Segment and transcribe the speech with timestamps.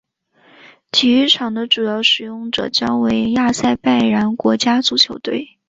[0.89, 5.59] 体育场的主要使用者将为亚塞拜然国家足球队。